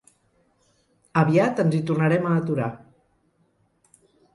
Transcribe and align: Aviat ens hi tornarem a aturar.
Aviat 1.21 1.63
ens 1.67 1.79
hi 1.81 1.85
tornarem 1.93 2.29
a 2.31 2.35
aturar. 2.41 2.75